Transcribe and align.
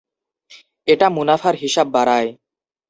এটা 0.87 1.07
মুনাফার 1.09 1.55
হিসাব 1.55 1.87
বাড়ায়। 1.95 2.29